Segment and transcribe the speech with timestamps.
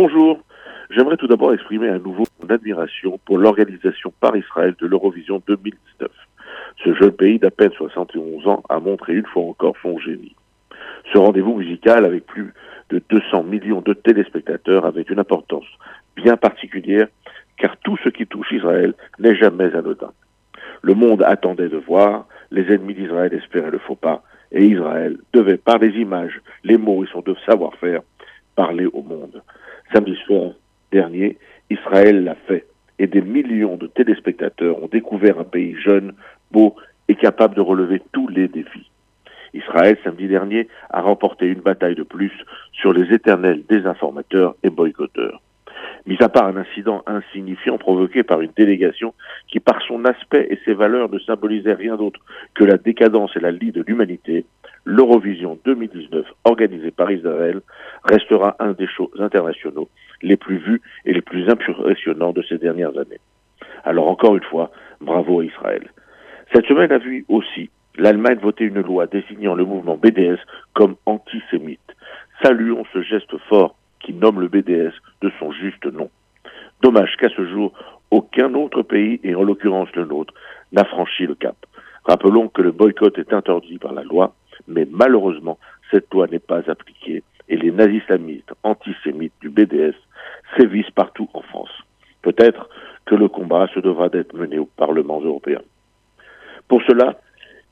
[0.00, 0.38] Bonjour.
[0.90, 6.08] J'aimerais tout d'abord exprimer à nouveau mon admiration pour l'organisation par Israël de l'Eurovision 2019.
[6.84, 10.36] Ce jeune pays d'à peine 71 ans a montré une fois encore son génie.
[11.12, 12.54] Ce rendez-vous musical avec plus
[12.90, 15.66] de 200 millions de téléspectateurs avait une importance
[16.14, 17.08] bien particulière
[17.56, 20.12] car tout ce qui touche Israël n'est jamais anodin.
[20.82, 24.22] Le monde attendait de voir, les ennemis d'Israël espéraient le faux pas,
[24.52, 28.02] et Israël devait, par les images, les mots et son de savoir-faire,
[28.58, 29.40] parler au monde.
[29.94, 30.50] Samedi soir
[30.90, 31.38] dernier,
[31.70, 32.66] Israël l'a fait,
[32.98, 36.12] et des millions de téléspectateurs ont découvert un pays jeune,
[36.50, 36.74] beau
[37.06, 38.90] et capable de relever tous les défis.
[39.54, 42.32] Israël, samedi dernier, a remporté une bataille de plus
[42.72, 45.40] sur les éternels désinformateurs et boycotteurs
[46.08, 49.12] mis à part un incident insignifiant provoqué par une délégation
[49.46, 52.20] qui, par son aspect et ses valeurs, ne symbolisait rien d'autre
[52.54, 54.46] que la décadence et la lie de l'humanité,
[54.86, 57.60] l'Eurovision 2019, organisée par Israël,
[58.04, 59.90] restera un des shows internationaux
[60.22, 63.20] les plus vus et les plus impressionnants de ces dernières années.
[63.84, 64.70] Alors encore une fois,
[65.02, 65.88] bravo à Israël.
[66.54, 70.38] Cette semaine a vu aussi l'Allemagne voter une loi désignant le mouvement BDS
[70.72, 71.80] comme antisémite.
[72.42, 76.10] Saluons ce geste fort qui nomme le BDS de son juste nom.
[76.82, 77.72] Dommage qu'à ce jour,
[78.10, 80.34] aucun autre pays, et en l'occurrence le nôtre,
[80.72, 81.56] n'a franchi le cap.
[82.04, 84.34] Rappelons que le boycott est interdit par la loi,
[84.66, 85.58] mais malheureusement,
[85.90, 89.94] cette loi n'est pas appliquée et les nazis-islamistes antisémites du BDS
[90.56, 91.70] sévissent partout en France.
[92.22, 92.68] Peut-être
[93.06, 95.60] que le combat se devra d'être mené au Parlement européen.
[96.68, 97.20] Pour cela,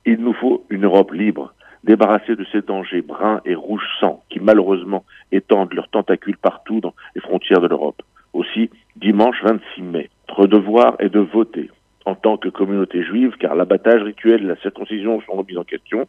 [0.07, 1.53] il nous faut une Europe libre,
[1.85, 6.95] débarrassée de ces dangers bruns et rouges sang qui malheureusement étendent leurs tentacules partout dans
[7.15, 8.03] les frontières de l'Europe.
[8.33, 11.71] Aussi, dimanche 26 mai, notre devoir est de voter
[12.07, 16.07] en tant que communauté juive, car l'abattage rituel et la circoncision sont remis en question,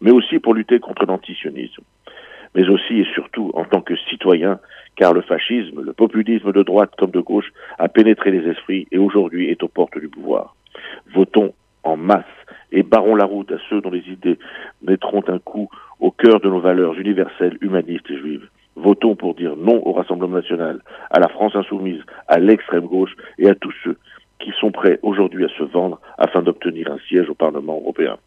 [0.00, 1.82] mais aussi pour lutter contre l'antisionisme.
[2.54, 4.58] Mais aussi et surtout en tant que citoyen,
[4.96, 8.98] car le fascisme, le populisme de droite comme de gauche a pénétré les esprits et
[8.98, 10.54] aujourd'hui est aux portes du pouvoir.
[11.14, 11.47] Votons
[12.88, 14.38] barrons la route à ceux dont les idées
[14.82, 15.68] mettront un coup
[16.00, 18.48] au cœur de nos valeurs universelles, humanistes et juives.
[18.76, 23.48] Votons pour dire non au Rassemblement national, à la France insoumise, à l'extrême gauche et
[23.48, 23.96] à tous ceux
[24.38, 28.18] qui sont prêts aujourd'hui à se vendre afin d'obtenir un siège au Parlement européen.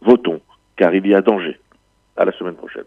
[0.00, 0.40] Votons,
[0.76, 1.58] car il y a danger.
[2.16, 2.84] À la semaine prochaine.